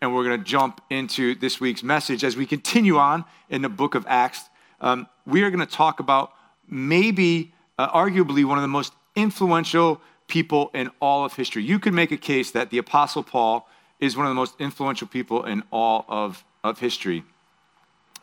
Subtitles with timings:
[0.00, 2.24] and we're going to jump into this week's message.
[2.24, 4.48] As we continue on in the book of Acts,
[4.80, 6.32] um, we are going to talk about
[6.68, 11.62] maybe, uh, arguably, one of the most influential people in all of history.
[11.62, 13.68] You could make a case that the Apostle Paul
[13.98, 17.24] is one of the most influential people in all of, of history.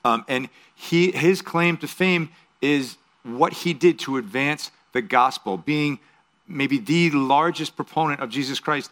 [0.04, 2.30] Um, and he, his claim to fame
[2.62, 6.00] is what he did to advance the gospel, being
[6.48, 8.90] maybe the largest proponent of Jesus Christ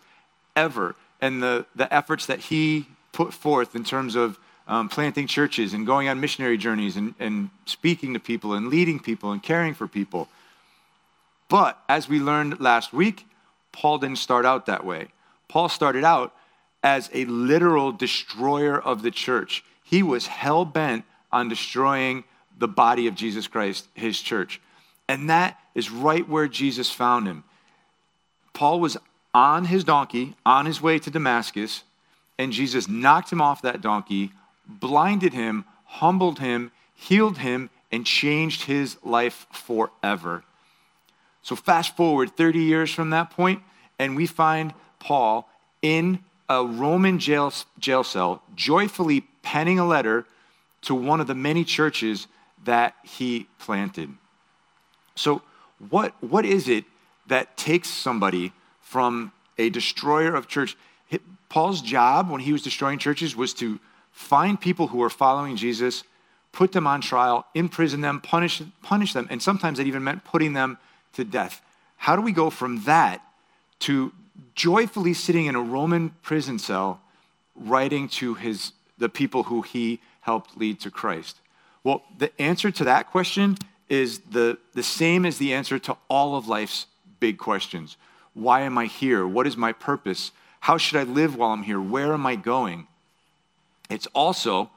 [0.56, 5.74] ever, and the, the efforts that he put forth in terms of um, planting churches
[5.74, 9.74] and going on missionary journeys and, and speaking to people and leading people and caring
[9.74, 10.28] for people.
[11.50, 13.26] But as we learned last week,
[13.72, 15.10] Paul didn't start out that way.
[15.48, 16.34] Paul started out
[16.84, 19.64] as a literal destroyer of the church.
[19.84, 22.24] He was hell bent on destroying
[22.58, 24.62] the body of Jesus Christ, his church.
[25.08, 27.44] And that is right where Jesus found him.
[28.54, 28.98] Paul was
[29.36, 31.84] on his donkey, on his way to Damascus,
[32.40, 34.32] and Jesus knocked him off that donkey,
[34.66, 40.46] blinded him, humbled him, healed him, and changed his life forever.
[41.42, 43.62] So, fast forward 30 years from that point,
[44.00, 45.50] and we find Paul
[45.82, 50.26] in a Roman jail, jail cell, joyfully penning a letter
[50.84, 52.28] to one of the many churches
[52.64, 54.10] that he planted.
[55.16, 55.42] So,
[55.90, 56.86] what, what is it
[57.28, 58.54] that takes somebody
[58.86, 60.78] from a destroyer of church?
[61.50, 63.80] Paul's job when he was destroying churches was to
[64.12, 66.04] find people who were following Jesus,
[66.52, 70.54] put them on trial, imprison them, punish, punish them, and sometimes that even meant putting
[70.54, 70.78] them
[71.14, 71.62] to death.
[71.98, 73.22] How do we go from that
[73.80, 74.14] to
[74.54, 77.02] joyfully sitting in a Roman prison cell
[77.56, 81.38] writing to his, the people who he helped lead to Christ?
[81.84, 83.58] Well, the answer to that question
[83.90, 86.88] is the, the same as the answer to all of life's
[87.20, 87.98] big questions.
[88.36, 89.26] Why am I here?
[89.26, 90.32] What is my purpose?
[90.60, 91.82] How should I live while I'm here?
[91.82, 92.88] Where am I going?
[93.90, 94.70] It's also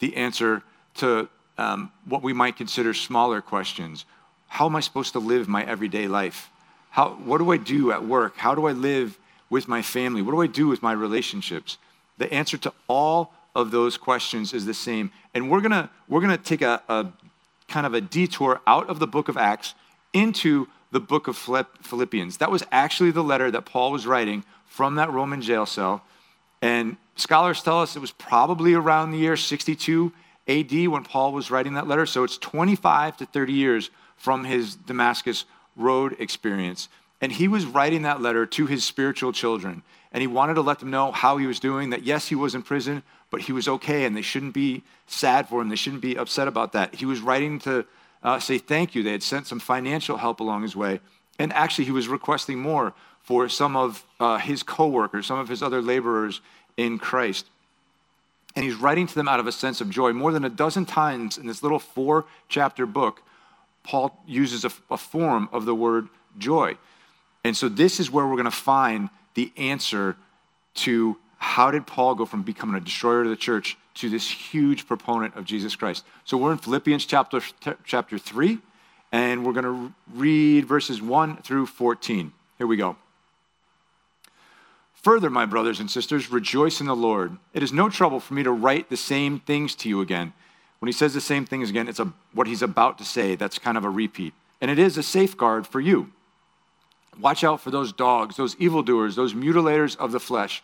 [0.00, 0.62] the answer
[0.96, 4.04] to um, what we might consider smaller questions.
[4.48, 6.50] How am I supposed to live my everyday life?
[6.90, 8.36] How, what do I do at work?
[8.36, 9.18] How do I live
[9.48, 10.20] with my family?
[10.20, 11.78] What do I do with my relationships?
[12.18, 15.12] The answer to all of those questions is the same.
[15.34, 17.06] And we're gonna, we're gonna take a, a
[17.68, 19.74] kind of a detour out of the book of Acts
[20.12, 22.36] into the book of Philippians.
[22.36, 26.04] That was actually the letter that Paul was writing from that Roman jail cell.
[26.62, 30.12] And scholars tell us it was probably around the year 62
[30.46, 32.06] AD when Paul was writing that letter.
[32.06, 36.88] So it's 25 to 30 years from his Damascus road experience.
[37.20, 39.82] And he was writing that letter to his spiritual children.
[40.12, 42.54] And he wanted to let them know how he was doing, that yes, he was
[42.54, 45.70] in prison, but he was okay, and they shouldn't be sad for him.
[45.70, 46.94] They shouldn't be upset about that.
[46.94, 47.84] He was writing to
[48.24, 49.02] uh, say thank you.
[49.02, 51.00] They had sent some financial help along his way.
[51.38, 55.62] And actually, he was requesting more for some of uh, his coworkers, some of his
[55.62, 56.40] other laborers
[56.76, 57.46] in Christ.
[58.56, 60.12] And he's writing to them out of a sense of joy.
[60.12, 63.22] More than a dozen times in this little four chapter book,
[63.82, 66.08] Paul uses a, a form of the word
[66.38, 66.76] joy.
[67.42, 70.16] And so, this is where we're going to find the answer
[70.74, 74.86] to how did Paul go from becoming a destroyer of the church to this huge
[74.86, 76.04] proponent of Jesus Christ?
[76.24, 77.40] So, we're in Philippians chapter,
[77.84, 78.58] chapter 3,
[79.12, 82.32] and we're going to read verses 1 through 14.
[82.58, 82.96] Here we go.
[85.04, 87.36] Further, my brothers and sisters, rejoice in the Lord.
[87.52, 90.32] It is no trouble for me to write the same things to you again.
[90.78, 93.36] When he says the same things again, it's a, what he's about to say.
[93.36, 94.32] That's kind of a repeat.
[94.62, 96.10] And it is a safeguard for you.
[97.20, 100.62] Watch out for those dogs, those evildoers, those mutilators of the flesh.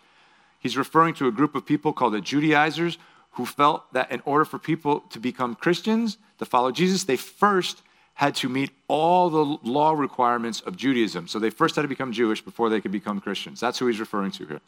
[0.58, 2.98] He's referring to a group of people called the Judaizers
[3.32, 7.82] who felt that in order for people to become Christians, to follow Jesus, they first
[8.14, 11.26] had to meet all the law requirements of Judaism.
[11.26, 13.60] So they first had to become Jewish before they could become Christians.
[13.60, 14.60] That's who he's referring to here.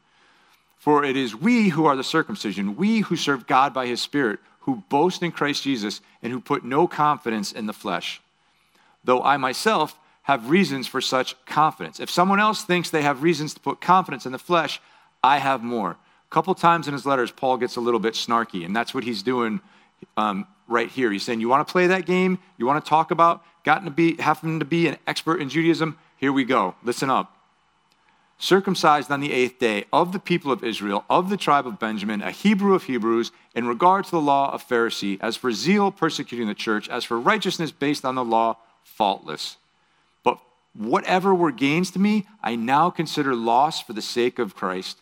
[0.78, 4.41] For it is we who are the circumcision, we who serve God by his Spirit,
[4.61, 8.21] who boast in Christ Jesus, and who put no confidence in the flesh.
[9.05, 12.00] Though I myself have reasons for such confidence.
[12.00, 14.81] If someone else thinks they have reasons to put confidence in the flesh,
[15.23, 15.97] I have more.
[16.32, 19.23] Couple times in his letters, Paul gets a little bit snarky, and that's what he's
[19.23, 19.61] doing
[20.17, 21.12] um, right here.
[21.12, 22.38] He's saying, You want to play that game?
[22.56, 25.99] You want to talk about gotten to be, having to be an expert in Judaism?
[26.17, 26.75] Here we go.
[26.82, 27.37] Listen up.
[28.38, 32.23] Circumcised on the eighth day of the people of Israel, of the tribe of Benjamin,
[32.23, 36.49] a Hebrew of Hebrews, in regard to the law of Pharisee, as for zeal persecuting
[36.49, 39.58] the church, as for righteousness based on the law, faultless.
[40.25, 40.38] But
[40.73, 45.01] whatever were gains to me, I now consider loss for the sake of Christ.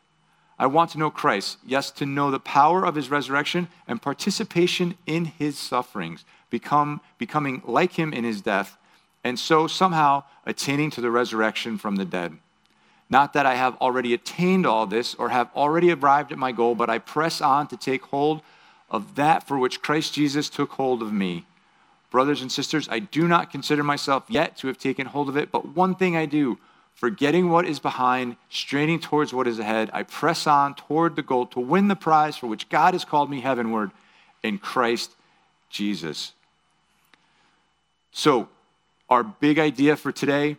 [0.61, 4.95] I want to know Christ, yes, to know the power of his resurrection and participation
[5.07, 8.77] in his sufferings, become, becoming like him in his death,
[9.23, 12.37] and so somehow attaining to the resurrection from the dead.
[13.09, 16.75] Not that I have already attained all this or have already arrived at my goal,
[16.75, 18.43] but I press on to take hold
[18.87, 21.47] of that for which Christ Jesus took hold of me.
[22.11, 25.51] Brothers and sisters, I do not consider myself yet to have taken hold of it,
[25.51, 26.59] but one thing I do
[26.95, 31.47] Forgetting what is behind, straining towards what is ahead, I press on toward the goal
[31.47, 33.91] to win the prize for which God has called me heavenward
[34.43, 35.11] in Christ
[35.69, 36.33] Jesus.
[38.11, 38.49] So,
[39.09, 40.57] our big idea for today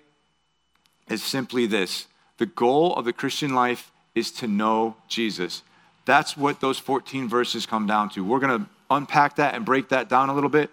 [1.09, 2.07] is simply this
[2.39, 5.63] the goal of the Christian life is to know Jesus.
[6.05, 8.25] That's what those 14 verses come down to.
[8.25, 10.71] We're going to unpack that and break that down a little bit,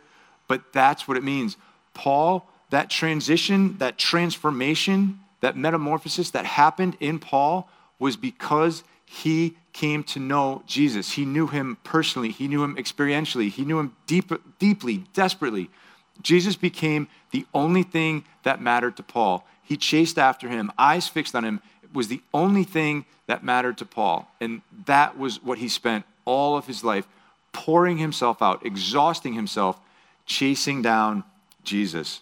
[0.47, 1.57] but that's what it means.
[1.93, 10.03] Paul, that transition, that transformation that metamorphosis that happened in Paul was because he came
[10.03, 11.13] to know Jesus.
[11.13, 15.69] He knew him personally, he knew him experientially, he knew him deep, deeply, desperately.
[16.21, 19.45] Jesus became the only thing that mattered to Paul.
[19.63, 21.61] He chased after him, eyes fixed on him.
[21.83, 24.27] It was the only thing that mattered to Paul.
[24.41, 27.07] And that was what he spent all of his life
[27.51, 29.79] pouring himself out, exhausting himself,
[30.25, 31.23] chasing down
[31.63, 32.21] Jesus.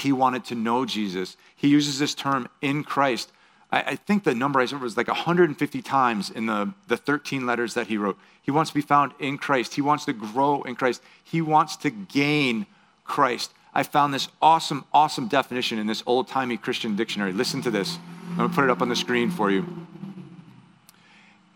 [0.00, 1.36] He wanted to know Jesus.
[1.56, 3.32] He uses this term in Christ.
[3.70, 7.46] I, I think the number I said was like 150 times in the, the 13
[7.46, 8.18] letters that he wrote.
[8.42, 9.74] He wants to be found in Christ.
[9.74, 11.02] He wants to grow in Christ.
[11.22, 12.66] He wants to gain
[13.04, 13.52] Christ.
[13.72, 17.32] I found this awesome, awesome definition in this old timey Christian dictionary.
[17.32, 17.98] Listen to this.
[18.30, 19.86] I'm going to put it up on the screen for you.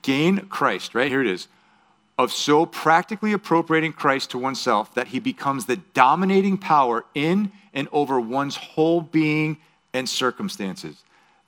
[0.03, 1.11] Gain Christ, right?
[1.11, 1.49] Here it is.
[2.17, 7.89] Of so practically appropriating Christ to oneself that he becomes the dominating power in and
[7.93, 9.59] over one's whole being
[9.93, 10.97] and circumstances.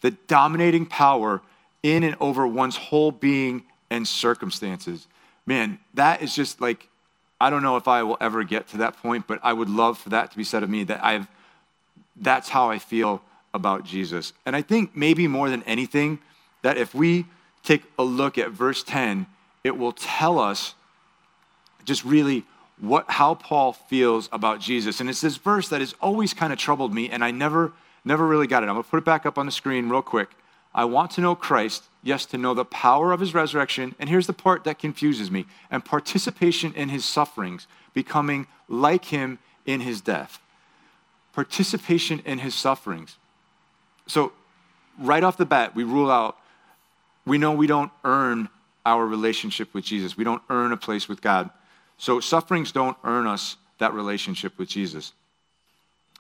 [0.02, 1.40] The dominating power
[1.82, 5.06] in and over one's whole being and circumstances.
[5.46, 6.88] Man, that is just like,
[7.40, 9.99] I don't know if I will ever get to that point, but I would love
[9.99, 11.28] for that to be said of me that I've,
[12.17, 13.23] that's how I feel
[13.55, 14.32] about Jesus.
[14.44, 16.19] And I think maybe more than anything,
[16.62, 17.26] that if we
[17.62, 19.26] take a look at verse 10,
[19.62, 20.75] it will tell us
[21.84, 22.44] just really
[22.81, 25.00] what, how Paul feels about Jesus.
[25.00, 27.73] And it's this verse that has always kind of troubled me, and I never,
[28.05, 28.67] never really got it.
[28.67, 30.31] I'm going to put it back up on the screen real quick.
[30.75, 33.94] I want to know Christ, yes, to know the power of his resurrection.
[33.99, 39.38] And here's the part that confuses me and participation in his sufferings, becoming like him
[39.64, 40.38] in his death.
[41.32, 43.17] Participation in his sufferings.
[44.06, 44.32] So,
[44.99, 46.37] right off the bat, we rule out,
[47.25, 48.49] we know we don't earn
[48.84, 51.50] our relationship with Jesus, we don't earn a place with God.
[51.98, 55.12] So sufferings don't earn us that relationship with Jesus.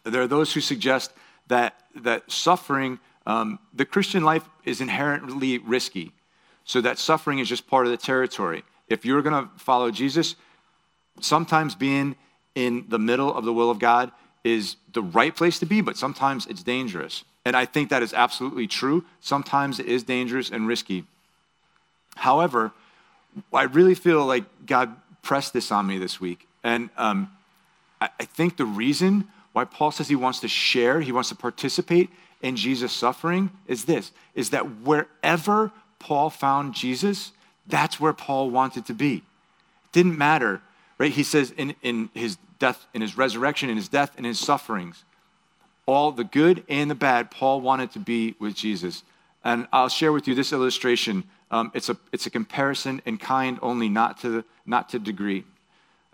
[0.04, 1.12] There are those who suggest
[1.48, 6.12] that, that suffering, um, the Christian life is inherently risky.
[6.64, 8.64] So that suffering is just part of the territory.
[8.88, 10.36] If you're going to follow Jesus,
[11.20, 12.16] sometimes being
[12.54, 14.12] in the middle of the will of God
[14.44, 17.24] is the right place to be, but sometimes it's dangerous.
[17.44, 19.04] And I think that is absolutely true.
[19.20, 21.04] Sometimes it is dangerous and risky.
[22.16, 22.72] However,
[23.52, 24.96] I really feel like God
[25.26, 26.46] pressed this on me this week.
[26.62, 27.32] And um,
[28.00, 31.34] I, I think the reason why Paul says he wants to share, he wants to
[31.34, 32.10] participate
[32.42, 37.32] in Jesus' suffering is this, is that wherever Paul found Jesus,
[37.66, 39.16] that's where Paul wanted to be.
[39.16, 40.62] It didn't matter,
[40.96, 41.10] right?
[41.10, 45.02] He says in, in his death, in his resurrection, in his death, in his sufferings,
[45.86, 49.02] all the good and the bad, Paul wanted to be with Jesus.
[49.46, 51.22] And I'll share with you this illustration
[51.52, 55.44] um, it's, a, it's a comparison in kind only, not to, not to degree.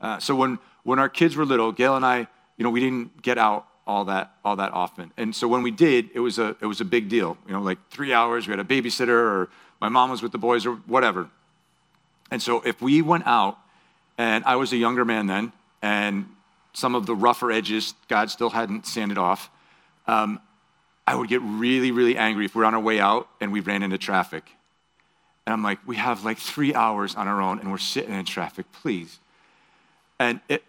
[0.02, 2.26] Uh, so when, when our kids were little, Gail and I,
[2.58, 5.12] you know, we didn't get out all that, all that often.
[5.16, 7.38] And so when we did, it was, a, it was a big deal.
[7.46, 9.48] You know, like three hours, we had a babysitter, or
[9.80, 11.30] my mom was with the boys, or whatever.
[12.30, 13.56] And so if we went out,
[14.18, 16.26] and I was a younger man then, and
[16.74, 19.50] some of the rougher edges, God still hadn't sanded off,
[20.06, 20.38] um,
[21.06, 23.60] I would get really, really angry if we we're on our way out and we
[23.60, 24.44] ran into traffic.
[25.46, 28.24] And I'm like, we have like three hours on our own and we're sitting in
[28.24, 29.18] traffic, please.
[30.18, 30.62] And it,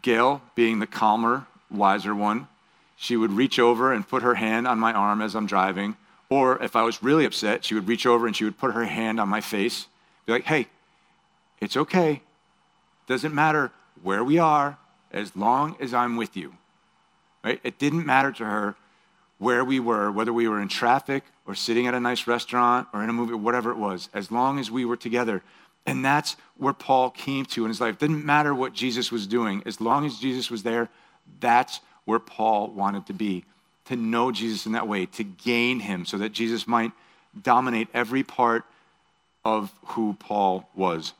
[0.00, 2.48] Gail, being the calmer, wiser one,
[2.96, 5.96] she would reach over and put her hand on my arm as I'm driving.
[6.30, 8.84] Or if I was really upset, she would reach over and she would put her
[8.84, 9.86] hand on my face,
[10.24, 10.68] be like, hey,
[11.60, 12.22] it's okay.
[13.06, 13.70] Doesn't matter
[14.02, 14.78] where we are
[15.12, 16.54] as long as I'm with you.
[17.44, 17.60] Right?
[17.62, 18.76] It didn't matter to her
[19.44, 23.02] where we were, whether we were in traffic or sitting at a nice restaurant or
[23.02, 25.42] in a movie, whatever it was, as long as we were together.
[25.84, 27.98] And that's where Paul came to in his life.
[27.98, 30.88] Didn't matter what Jesus was doing, as long as Jesus was there,
[31.40, 33.44] that's where Paul wanted to be
[33.84, 36.92] to know Jesus in that way, to gain him, so that Jesus might
[37.42, 38.64] dominate every part
[39.44, 41.12] of who Paul was.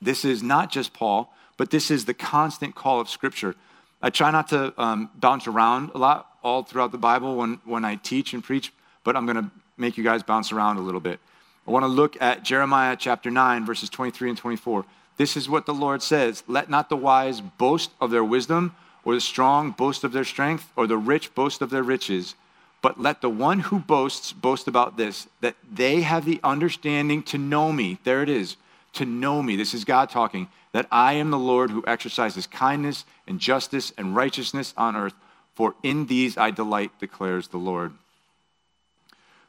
[0.00, 3.54] This is not just Paul, but this is the constant call of Scripture.
[4.02, 7.84] I try not to um, bounce around a lot all throughout the Bible when, when
[7.84, 8.72] I teach and preach,
[9.04, 11.20] but I'm going to make you guys bounce around a little bit.
[11.66, 14.84] I want to look at Jeremiah chapter 9, verses 23 and 24.
[15.16, 19.14] This is what the Lord says Let not the wise boast of their wisdom, or
[19.14, 22.34] the strong boast of their strength, or the rich boast of their riches.
[22.80, 27.38] But let the one who boasts boast about this, that they have the understanding to
[27.38, 27.98] know me.
[28.02, 28.56] There it is,
[28.94, 29.54] to know me.
[29.54, 34.16] This is God talking, that I am the Lord who exercises kindness and justice and
[34.16, 35.14] righteousness on earth,
[35.54, 37.92] for in these I delight, declares the Lord.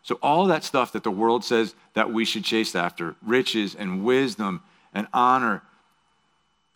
[0.01, 4.03] So, all that stuff that the world says that we should chase after riches and
[4.03, 4.61] wisdom
[4.93, 5.61] and honor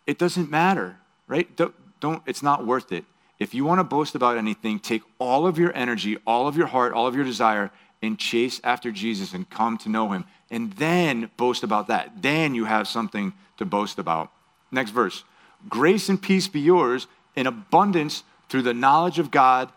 [0.08, 1.54] it doesn't matter, right?
[1.54, 3.04] Don't, don't, it's not worth it.
[3.38, 6.66] If you want to boast about anything, take all of your energy, all of your
[6.66, 10.24] heart, all of your desire, and chase after Jesus and come to know him.
[10.50, 12.22] And then boast about that.
[12.22, 14.32] Then you have something to boast about.
[14.72, 15.24] Next verse
[15.68, 19.70] Grace and peace be yours in abundance through the knowledge of God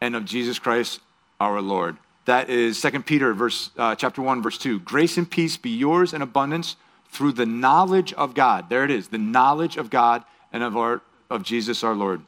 [0.00, 1.00] and of Jesus Christ
[1.40, 1.96] our Lord.
[2.24, 4.80] That is 2 Peter verse, uh, chapter 1, verse 2.
[4.80, 6.76] Grace and peace be yours in abundance
[7.10, 8.68] through the knowledge of God.
[8.68, 12.20] There it is, the knowledge of God and of, our, of Jesus our Lord.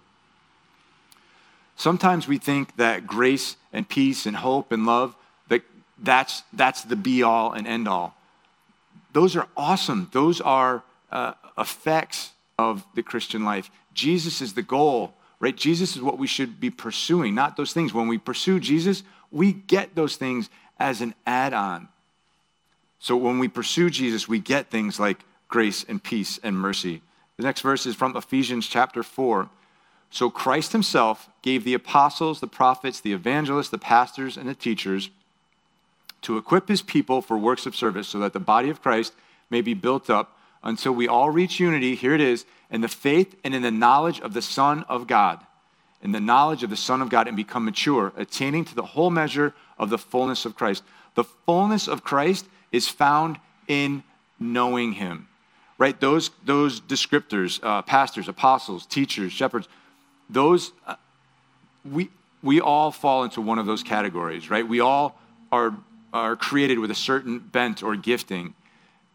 [1.77, 5.15] Sometimes we think that grace and peace and hope and love,
[5.49, 5.63] that
[5.99, 8.15] that's, that's the be all and end all.
[9.13, 10.09] Those are awesome.
[10.13, 12.30] Those are uh, effects
[12.61, 13.71] of the Christian life.
[13.95, 15.57] Jesus is the goal, right?
[15.57, 17.95] Jesus is what we should be pursuing, not those things.
[17.95, 21.89] When we pursue Jesus, we get those things as an add on.
[22.99, 27.01] So when we pursue Jesus, we get things like grace and peace and mercy.
[27.39, 29.49] The next verse is from Ephesians chapter 4.
[30.11, 35.09] So Christ himself gave the apostles, the prophets, the evangelists, the pastors, and the teachers
[36.23, 39.15] to equip his people for works of service so that the body of Christ
[39.49, 41.95] may be built up until we all reach unity.
[41.95, 45.41] Here it is in the faith and in the knowledge of the Son of God
[46.03, 49.11] in the knowledge of the Son of God and become mature, attaining to the whole
[49.11, 50.83] measure of the fullness of Christ.
[51.15, 53.39] The fullness of Christ is found
[53.69, 54.03] in
[54.39, 55.29] knowing Him,
[55.77, 55.99] right?
[56.01, 59.69] Those, those descriptors, uh, pastors, apostles, teachers, shepherds,
[60.31, 60.97] those, uh,
[61.85, 62.09] we,
[62.43, 64.67] we all fall into one of those categories, right?
[64.67, 65.19] We all
[65.53, 65.75] are,
[66.15, 68.55] are created with a certain bent or gifting.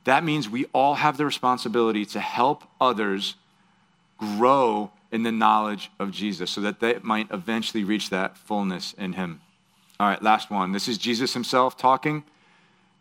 [0.05, 3.35] That means we all have the responsibility to help others
[4.17, 9.13] grow in the knowledge of Jesus so that they might eventually reach that fullness in
[9.13, 9.41] Him.
[9.99, 10.71] All right, last one.
[10.71, 12.23] This is Jesus Himself talking.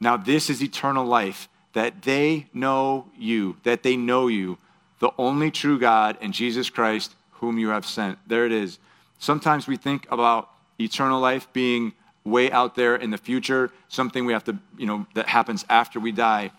[0.00, 4.58] Now, this is eternal life that they know you, that they know you,
[5.00, 8.18] the only true God and Jesus Christ, whom you have sent.
[8.26, 8.78] There it is.
[9.18, 11.92] Sometimes we think about eternal life being
[12.24, 16.00] way out there in the future, something we have to, you know, that happens after
[16.00, 16.50] we die.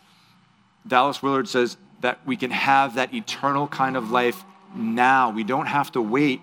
[0.87, 4.43] Dallas Willard says that we can have that eternal kind of life
[4.75, 5.29] now.
[5.29, 6.41] We don't have to wait.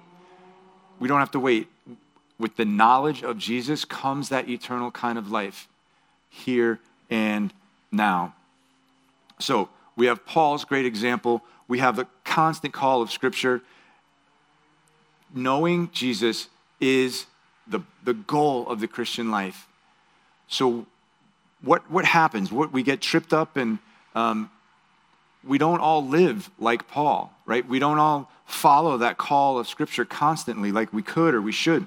[0.98, 1.68] We don't have to wait.
[2.38, 5.68] With the knowledge of Jesus comes that eternal kind of life
[6.28, 6.80] here
[7.10, 7.52] and
[7.92, 8.34] now.
[9.38, 11.42] So we have Paul's great example.
[11.68, 13.62] We have the constant call of Scripture.
[15.34, 16.48] Knowing Jesus
[16.80, 17.26] is
[17.66, 19.68] the, the goal of the Christian life.
[20.48, 20.86] So,
[21.62, 22.50] what, what happens?
[22.50, 23.78] What, we get tripped up and
[24.14, 24.50] um,
[25.44, 27.66] we don't all live like Paul, right?
[27.66, 31.86] We don't all follow that call of Scripture constantly like we could or we should.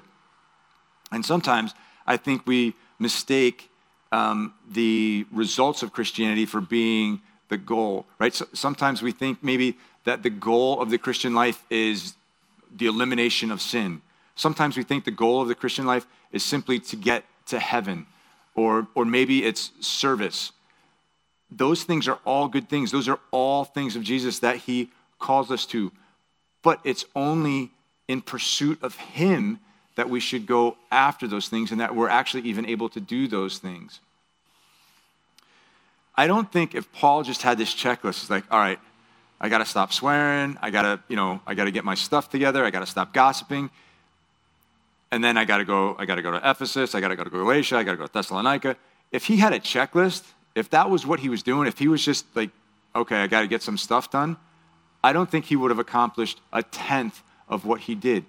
[1.10, 1.74] And sometimes
[2.06, 3.70] I think we mistake
[4.12, 8.34] um, the results of Christianity for being the goal, right?
[8.34, 12.14] So sometimes we think maybe that the goal of the Christian life is
[12.74, 14.02] the elimination of sin.
[14.34, 18.06] Sometimes we think the goal of the Christian life is simply to get to heaven,
[18.54, 20.52] or, or maybe it's service
[21.50, 22.90] those things are all good things.
[22.90, 25.92] Those are all things of Jesus that he calls us to.
[26.62, 27.70] But it's only
[28.08, 29.60] in pursuit of him
[29.96, 33.28] that we should go after those things and that we're actually even able to do
[33.28, 34.00] those things.
[36.16, 38.78] I don't think if Paul just had this checklist, it's like, all right,
[39.40, 40.56] I got to stop swearing.
[40.62, 42.64] I got to, you know, I got to get my stuff together.
[42.64, 43.70] I got to stop gossiping.
[45.10, 46.94] And then I got to go, I got to go to Ephesus.
[46.94, 47.76] I got to go to Galatia.
[47.76, 48.76] I got to go to Thessalonica.
[49.12, 50.24] If he had a checklist,
[50.56, 52.50] if that was what he was doing, if he was just like,
[52.94, 54.36] okay, I got to get some stuff done,
[55.04, 58.24] I don't think he would have accomplished a tenth of what he did.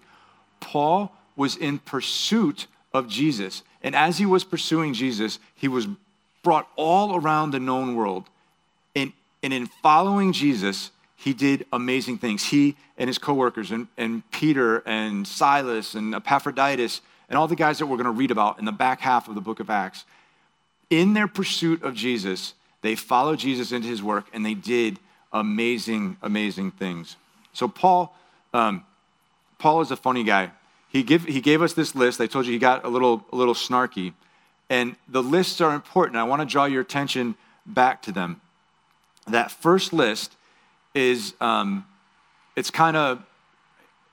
[0.60, 3.64] Paul was in pursuit of Jesus.
[3.82, 5.88] And as he was pursuing Jesus, he was
[6.44, 8.26] brought all around the known world.
[8.96, 12.44] And, And in following Jesus, he did amazing things.
[12.44, 17.80] He and his coworkers, and, and Peter and Silas and Epaphroditus, and all the guys
[17.80, 20.06] that we're going to read about in the back half of the book of Acts,
[20.90, 25.00] in their pursuit of Jesus, they followed Jesus into his work and they did
[25.34, 27.16] amazing, amazing things.
[27.54, 28.16] So, Paul,
[28.54, 28.86] um,
[29.60, 30.52] Paul is a funny guy.
[30.90, 32.22] He, give, he gave us this list.
[32.22, 34.14] I told you he got a little, a little snarky.
[34.70, 36.18] And the lists are important.
[36.18, 38.42] I want to draw your attention back to them.
[39.28, 40.36] That first list
[40.94, 41.86] is, um,
[42.56, 43.24] it's kind of,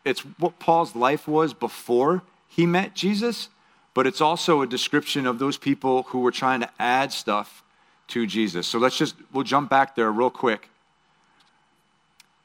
[0.04, 3.48] it's what Paul's life was before he met Jesus,
[3.94, 7.62] but it's also a description of those people who were trying to add stuff
[8.08, 8.66] to Jesus.
[8.66, 10.68] So let's just, we'll jump back there real quick.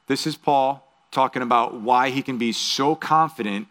[0.07, 3.67] This is Paul talking about why he can be so confident,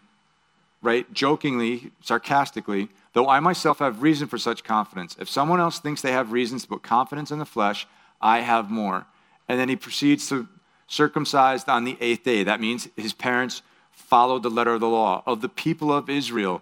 [0.81, 1.11] right?
[1.13, 5.15] Jokingly, sarcastically, though I myself have reason for such confidence.
[5.19, 7.87] If someone else thinks they have reasons to put confidence in the flesh,
[8.21, 9.05] I have more.
[9.47, 10.47] And then he proceeds to
[10.89, 12.43] circumcised on the eighth day.
[12.43, 15.23] That means his parents followed the letter of the law.
[15.25, 16.61] Of the people of Israel,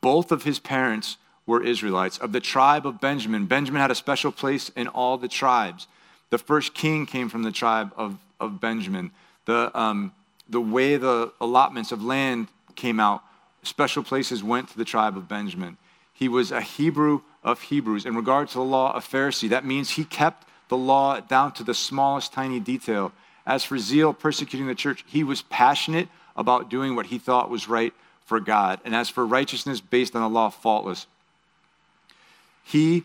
[0.00, 1.16] both of his parents
[1.46, 2.18] were Israelites.
[2.18, 5.86] Of the tribe of Benjamin, Benjamin had a special place in all the tribes.
[6.30, 9.12] The first king came from the tribe of, of Benjamin.
[9.44, 10.12] The, um,
[10.48, 13.22] the way the allotments of land came out,
[13.62, 15.76] special places went to the tribe of Benjamin.
[16.12, 18.06] He was a Hebrew of Hebrews.
[18.06, 21.62] In regard to the law of Pharisee, that means he kept the law down to
[21.62, 23.12] the smallest tiny detail.
[23.46, 27.68] As for zeal persecuting the church, he was passionate about doing what he thought was
[27.68, 27.92] right
[28.26, 28.80] for God.
[28.84, 31.06] And as for righteousness based on the law, faultless.
[32.64, 33.04] He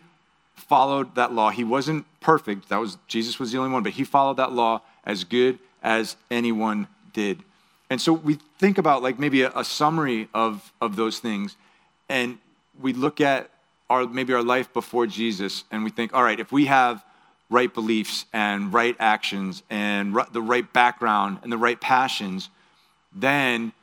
[0.56, 1.52] followed that law.
[1.52, 2.70] He wasn't perfect.
[2.70, 6.18] That was Jesus was the only one, but he followed that law as good as
[6.30, 7.44] anyone did.
[7.90, 11.56] And so we think about like maybe a, a summary of, of those things,
[12.10, 12.38] and
[12.80, 13.50] we look at
[13.90, 17.04] our maybe our life before Jesus, and we think, all right, if we have
[17.50, 22.50] right beliefs and right actions and the right background and the right passions,
[23.14, 23.74] then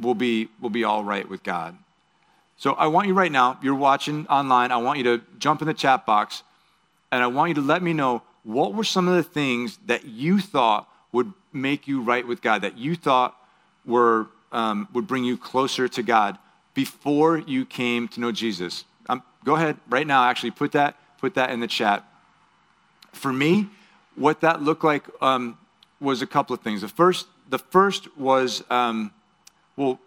[0.00, 1.76] we'll be, we'll be all right with God.
[2.56, 5.68] So I want you right now, you're watching online, I want you to jump in
[5.68, 6.42] the chat box
[7.12, 10.04] and I want you to let me know what were some of the things that
[10.04, 13.36] you thought would make you right with God, that you thought
[13.84, 16.38] were, um, would bring you closer to God
[16.74, 18.84] before you came to know Jesus.
[19.08, 22.04] Um, go ahead right now, actually put that, put that in the chat.
[23.12, 23.68] For me,
[24.16, 25.56] what that looked like um,
[26.00, 26.80] was a couple of things.
[26.80, 29.12] The first, the first was, um,
[29.78, 30.00] well,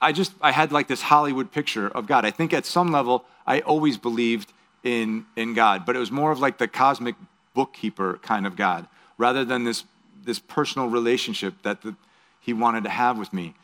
[0.00, 2.26] I just I had like this Hollywood picture of God.
[2.26, 4.52] I think at some level I always believed
[4.84, 7.14] in in God, but it was more of like the cosmic
[7.54, 8.86] bookkeeper kind of God,
[9.16, 9.84] rather than this
[10.24, 11.96] this personal relationship that the,
[12.38, 13.54] He wanted to have with me.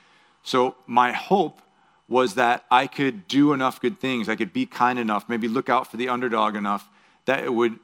[0.42, 1.60] So my hope
[2.08, 5.68] was that I could do enough good things, I could be kind enough, maybe look
[5.68, 6.88] out for the underdog enough
[7.26, 7.78] that it would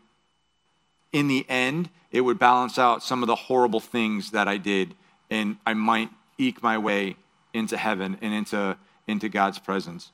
[1.13, 4.95] in the end, it would balance out some of the horrible things that I did,
[5.31, 7.17] and I might eke my way
[7.53, 10.11] into heaven and into, into God's presence.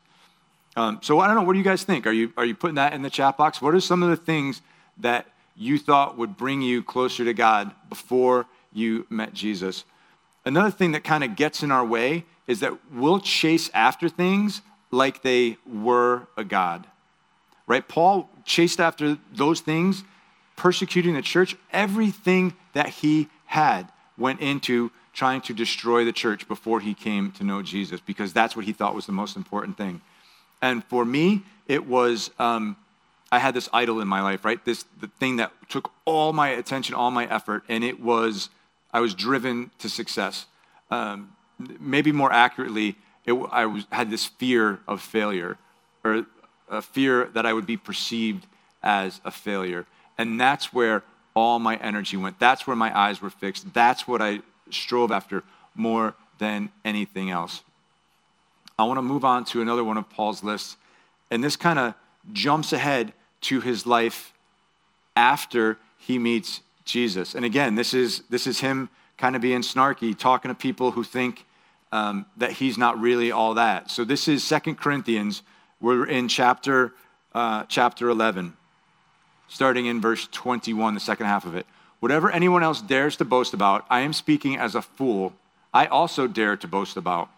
[0.77, 1.43] Um, so I don't know.
[1.43, 2.07] What do you guys think?
[2.07, 3.63] Are you, are you putting that in the chat box?
[3.63, 4.63] What are some of the things
[4.99, 9.85] that you thought would bring you closer to God before you met Jesus?
[10.45, 14.63] Another thing that kind of gets in our way is that we'll chase after things
[14.91, 16.87] like they were a God.
[17.67, 17.87] Right?
[17.87, 20.05] Paul chased after those things
[20.57, 26.81] persecuting the church, everything that he had went into trying to destroy the church before
[26.81, 30.01] he came to know Jesus because that's what he thought was the most important thing.
[30.61, 32.77] And for me, it was um,
[33.31, 34.63] I had this idol in my life, right?
[34.65, 38.51] This the thing that took all my attention, all my effort, and it was
[38.93, 40.47] I was driven to success.
[40.91, 41.33] Um,
[41.81, 45.59] maybe more accurately, it, I was, had this fear of failure,
[46.05, 46.27] or
[46.69, 48.47] a fear that I would be perceived
[48.83, 49.87] as a failure.
[50.17, 51.03] And that's where
[51.35, 52.39] all my energy went.
[52.39, 53.75] That's where my eyes were fixed.
[53.75, 55.43] That's what I strove after
[55.75, 57.63] more than anything else.
[58.79, 60.77] I want to move on to another one of Paul's lists.
[61.31, 61.95] And this kind of
[62.33, 64.33] jumps ahead to his life
[65.17, 67.35] after he meets Jesus.
[67.35, 71.05] And again, this is, this is him kind of being snarky, talking to people who
[71.05, 71.45] think
[71.93, 73.91] um, that he's not really all that.
[73.91, 75.43] So this is Second Corinthians.
[75.81, 76.93] We're in chapter,
[77.33, 78.57] uh, chapter 11
[79.49, 81.67] starting in verse 21, the second half of it.
[82.05, 85.33] Whatever anyone else dares to boast about, I am speaking as a fool.
[85.73, 87.31] I also dare to boast about.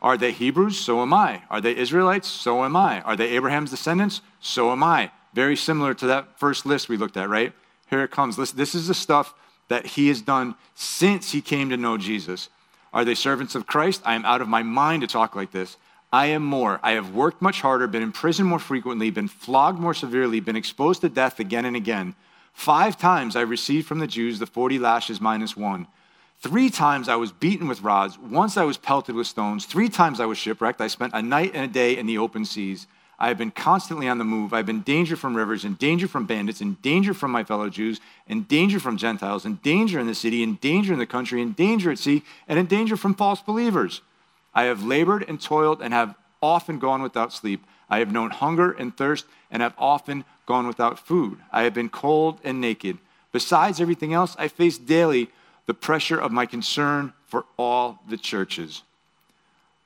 [0.00, 0.80] Are they Hebrews?
[0.80, 1.42] So am I.
[1.50, 2.26] Are they Israelites?
[2.26, 3.02] So am I.
[3.02, 4.22] Are they Abraham's descendants?
[4.40, 5.10] So am I.
[5.34, 7.52] Very similar to that first list we looked at, right?
[7.90, 8.36] Here it comes.
[8.36, 9.34] This is the stuff
[9.68, 12.48] that he has done since he came to know Jesus.
[12.94, 14.00] Are they servants of Christ?
[14.06, 15.76] I am out of my mind to talk like this.
[16.10, 16.80] I am more.
[16.82, 20.56] I have worked much harder, been in prison more frequently, been flogged more severely, been
[20.56, 22.14] exposed to death again and again.
[22.58, 25.86] Five times I received from the Jews the 40 lashes minus one.
[26.40, 28.18] Three times I was beaten with rods.
[28.18, 29.64] Once I was pelted with stones.
[29.64, 30.80] Three times I was shipwrecked.
[30.80, 32.88] I spent a night and a day in the open seas.
[33.16, 34.52] I have been constantly on the move.
[34.52, 37.68] I've been in danger from rivers, in danger from bandits, in danger from my fellow
[37.68, 41.40] Jews, in danger from Gentiles, in danger in the city, in danger in the country,
[41.40, 44.00] in danger at sea, and in danger from false believers.
[44.52, 47.64] I have labored and toiled and have often gone without sleep.
[47.88, 51.38] I have known hunger and thirst and have often gone without food.
[51.52, 52.96] I have been cold and naked.
[53.32, 55.28] Besides everything else, I face daily
[55.66, 58.82] the pressure of my concern for all the churches.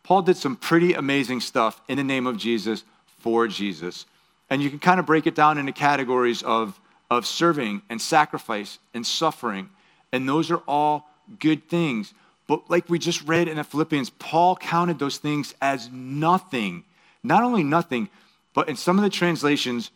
[0.05, 2.85] Paul did some pretty amazing stuff in the name of Jesus
[3.19, 4.07] for Jesus.
[4.49, 6.79] And you can kind of break it down into categories of,
[7.11, 9.69] of serving and sacrifice and suffering.
[10.13, 12.15] And those are all good things.
[12.47, 16.85] But like we just read in the Philippians, Paul counted those things as nothing.
[17.25, 18.09] Not only nothing,
[18.55, 19.91] but in some of the translations,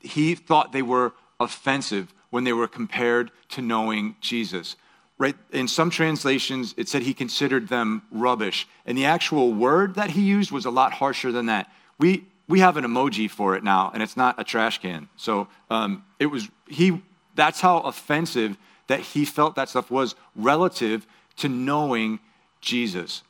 [0.00, 4.76] he thought they were offensive when they were compared to knowing Jesus.
[5.18, 5.36] Right?
[5.52, 8.66] In some translations, it said he considered them rubbish.
[8.86, 11.70] And the actual word that he used was a lot harsher than that.
[11.98, 15.08] We, we have an emoji for it now, and it's not a trash can.
[15.16, 17.02] So um, it was, he,
[17.34, 22.18] that's how offensive that he felt that stuff was relative to knowing
[22.60, 23.22] Jesus.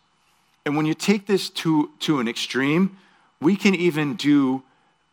[0.65, 2.97] And when you take this to, to an extreme,
[3.41, 4.63] we can even do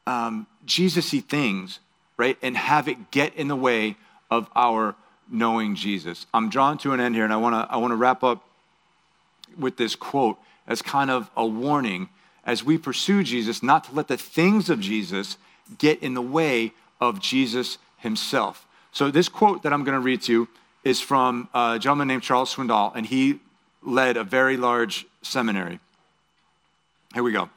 [0.06, 1.80] um, Jesus y things
[2.18, 2.38] right?
[2.42, 3.96] And have it get in the way
[4.30, 4.96] of our
[5.30, 6.26] knowing Jesus.
[6.34, 8.44] I'm drawn to an end here, and I want to I want to wrap up
[9.58, 12.10] with this quote as kind of a warning
[12.44, 15.38] as we pursue Jesus, not to let the things of Jesus
[15.78, 18.66] get in the way of Jesus himself.
[18.92, 20.48] So, this quote that I'm going to read to you
[20.84, 23.40] is from a gentleman named Charles Swindoll, and he
[23.84, 25.80] led a very large seminary.
[27.14, 27.50] Here we go.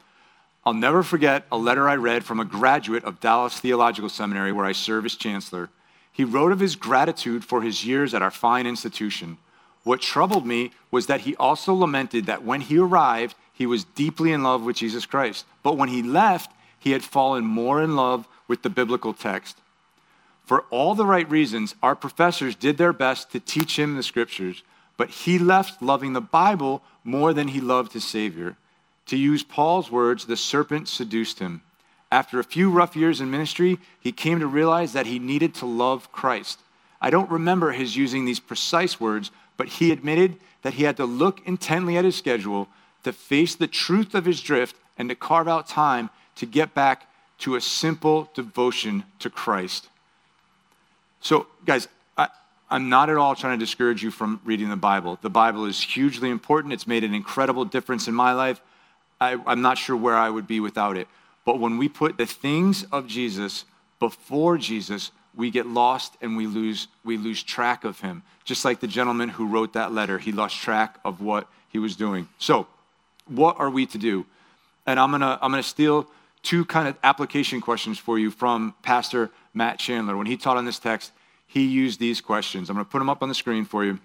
[0.65, 4.67] I'll never forget a letter I read from a graduate of Dallas Theological Seminary, where
[4.67, 5.71] I serve as chancellor.
[6.13, 9.39] He wrote of his gratitude for his years at our fine institution.
[9.85, 14.33] What troubled me was that he also lamented that when he arrived, he was deeply
[14.33, 15.47] in love with Jesus Christ.
[15.63, 19.57] But when he left, he had fallen more in love with the biblical text.
[20.45, 24.63] For all the right reasons, our professors did their best to teach him the scriptures,
[24.97, 28.57] but he left loving the Bible more than he loved his Savior.
[29.11, 31.63] To use Paul's words, the serpent seduced him.
[32.13, 35.67] After a few rough years in ministry, he came to realize that he needed to
[35.67, 36.61] love Christ.
[37.01, 41.07] I don't remember his using these precise words, but he admitted that he had to
[41.07, 42.69] look intently at his schedule
[43.03, 47.09] to face the truth of his drift and to carve out time to get back
[47.39, 49.89] to a simple devotion to Christ.
[51.21, 52.29] So, guys, I,
[52.71, 55.19] am not at all trying to discourage you from reading the Bible.
[55.21, 56.73] The Bible is hugely important.
[56.73, 58.61] It's made an incredible difference in my life.
[59.21, 61.07] I, I'm not sure where I would be without it.
[61.45, 63.65] But when we put the things of Jesus
[63.99, 68.23] before Jesus, we get lost and we lose, we lose track of him.
[68.45, 71.97] Just like the gentleman who wrote that letter, he lost track of what he was
[71.97, 72.29] doing.
[72.39, 72.67] So,
[73.27, 74.27] what are we to do?
[74.87, 76.09] And I'm gonna, I'm gonna steal
[76.43, 80.17] two kind of application questions for you from Pastor Matt Chandler.
[80.17, 81.13] When he taught on this text,
[81.47, 82.71] he used these questions.
[82.71, 83.99] I'm gonna put them up on the screen for you.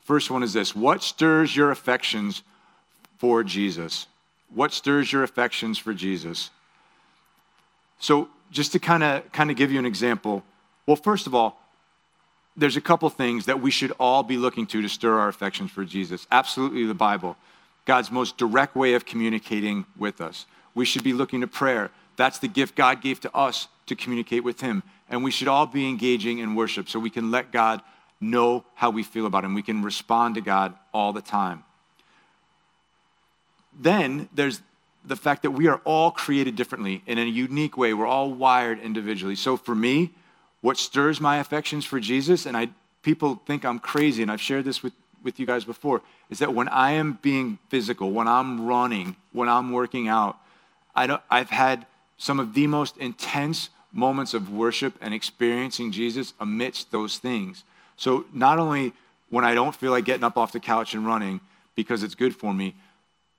[0.00, 2.42] First one is this What stirs your affections
[3.22, 4.08] for Jesus?
[4.52, 6.50] What stirs your affections for Jesus?
[8.00, 10.42] So, just to kind of kind of give you an example,
[10.86, 11.56] well, first of all,
[12.56, 15.70] there's a couple things that we should all be looking to to stir our affections
[15.70, 16.26] for Jesus.
[16.32, 17.36] Absolutely, the Bible,
[17.84, 20.44] God's most direct way of communicating with us.
[20.74, 21.92] We should be looking to prayer.
[22.16, 24.82] That's the gift God gave to us to communicate with Him.
[25.08, 27.82] And we should all be engaging in worship so we can let God
[28.20, 29.54] know how we feel about Him.
[29.54, 31.62] We can respond to God all the time
[33.78, 34.60] then there's
[35.04, 37.92] the fact that we are all created differently in a unique way.
[37.92, 39.34] We're all wired individually.
[39.36, 40.10] So for me,
[40.60, 42.68] what stirs my affections for Jesus, and I
[43.02, 44.92] people think I'm crazy, and I've shared this with,
[45.24, 49.48] with you guys before, is that when I am being physical, when I'm running, when
[49.48, 50.38] I'm working out,
[50.94, 56.32] I don't, I've had some of the most intense moments of worship and experiencing Jesus
[56.38, 57.64] amidst those things.
[57.96, 58.92] So not only
[59.30, 61.40] when I don't feel like getting up off the couch and running
[61.74, 62.74] because it's good for me,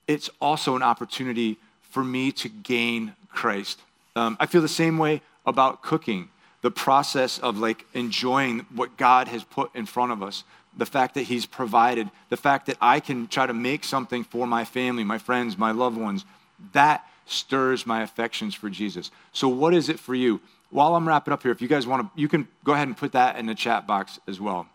[0.07, 3.81] it's also an opportunity for me to gain Christ.
[4.15, 6.29] Um, I feel the same way about cooking,
[6.61, 10.43] the process of like enjoying what God has put in front of us,
[10.75, 14.47] the fact that He's provided, the fact that I can try to make something for
[14.47, 16.25] my family, my friends, my loved ones.
[16.73, 19.11] That stirs my affections for Jesus.
[19.31, 20.41] So, what is it for you?
[20.69, 22.97] While I'm wrapping up here, if you guys want to, you can go ahead and
[22.97, 24.67] put that in the chat box as well.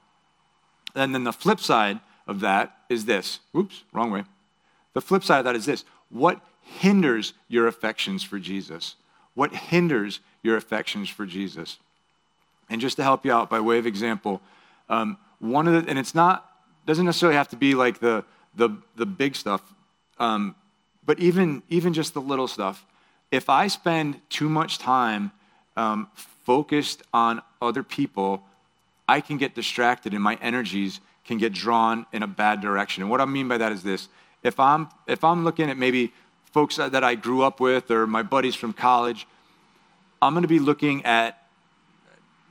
[0.95, 3.41] And then the flip side of that is this.
[3.57, 4.25] Oops, wrong way.
[4.95, 8.97] The flip side of that is this what hinders your affections for Jesus?
[9.35, 11.79] What hinders your affections for Jesus.
[12.71, 14.41] And just to help you out by way of example,
[14.89, 16.51] um, one of the, and it's not,
[16.87, 18.25] doesn't necessarily have to be like the,
[18.57, 19.63] the, the big stuff,
[20.19, 20.55] um,
[21.05, 22.85] but even, even just the little stuff.
[23.31, 25.33] If I spend too much time
[25.77, 28.43] um, focused on other people,
[29.09, 33.03] I can get distracted and my energies can get drawn in a bad direction.
[33.03, 34.09] And what I mean by that is this
[34.49, 36.13] if I'm, if I'm looking at maybe
[36.53, 39.27] folks that I grew up with or my buddies from college,
[40.21, 41.47] I'm going to be looking at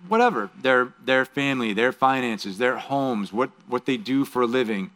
[0.07, 4.91] whatever their their family, their finances, their homes, what what they do for a living,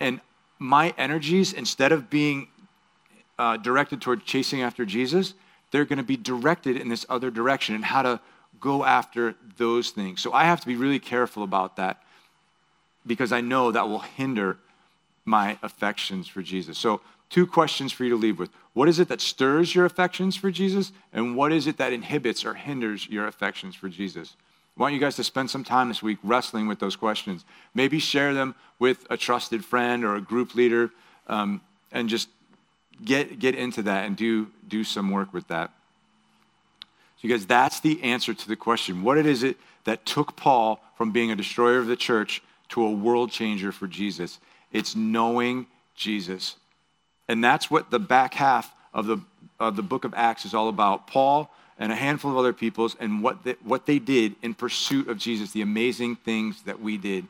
[0.00, 0.20] and
[0.58, 2.48] my energies instead of being
[3.38, 5.34] uh, directed toward chasing after Jesus,
[5.70, 8.20] they're going to be directed in this other direction and how to
[8.60, 10.20] go after those things.
[10.20, 12.02] So I have to be really careful about that
[13.04, 14.56] because I know that will hinder
[15.24, 16.78] my affections for Jesus.
[16.78, 18.50] So two questions for you to leave with.
[18.74, 20.92] What is it that stirs your affections for Jesus?
[21.12, 24.36] And what is it that inhibits or hinders your affections for Jesus?
[24.76, 27.44] I want you guys to spend some time this week wrestling with those questions.
[27.74, 30.90] Maybe share them with a trusted friend or a group leader
[31.28, 31.60] um,
[31.92, 32.28] and just
[33.04, 35.70] get, get into that and do, do some work with that.
[37.22, 39.02] So, guys, that's the answer to the question.
[39.02, 42.84] What it is it that took Paul from being a destroyer of the church to
[42.84, 44.40] a world changer for Jesus?
[44.74, 46.56] It's knowing Jesus.
[47.28, 49.18] And that's what the back half of the,
[49.58, 51.06] of the book of Acts is all about.
[51.06, 55.08] Paul and a handful of other peoples and what they, what they did in pursuit
[55.08, 57.26] of Jesus, the amazing things that we did.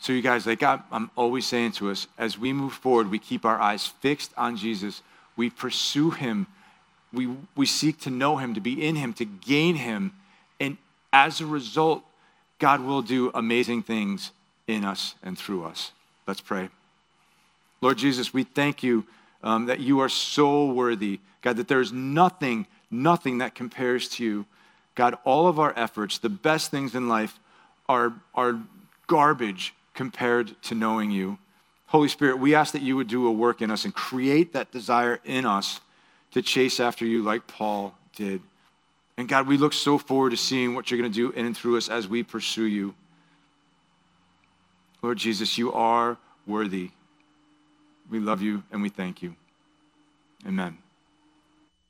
[0.00, 3.18] So, you guys, like I, I'm always saying to us, as we move forward, we
[3.18, 5.02] keep our eyes fixed on Jesus.
[5.36, 6.46] We pursue him.
[7.12, 10.12] We, we seek to know him, to be in him, to gain him.
[10.58, 10.76] And
[11.12, 12.02] as a result,
[12.58, 14.30] God will do amazing things
[14.66, 15.92] in us and through us.
[16.26, 16.68] Let's pray.
[17.80, 19.04] Lord Jesus, we thank you
[19.42, 21.20] um, that you are so worthy.
[21.40, 24.46] God, that there's nothing nothing that compares to you.
[24.94, 27.40] God, all of our efforts, the best things in life,
[27.88, 28.60] are, are
[29.06, 31.38] garbage compared to knowing you.
[31.86, 34.70] Holy Spirit, we ask that you would do a work in us and create that
[34.70, 35.80] desire in us
[36.32, 38.40] to chase after you like Paul did.
[39.16, 41.56] And God, we look so forward to seeing what you're going to do in and
[41.56, 42.94] through us as we pursue you.
[45.02, 46.90] Lord Jesus, you are worthy.
[48.08, 49.34] We love you and we thank you.
[50.46, 50.81] Amen.